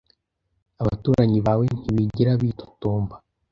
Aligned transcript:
Abaturanyi 0.81 1.39
bawe 1.45 1.65
ntibigera 1.79 2.31
bitotomba? 2.41 3.15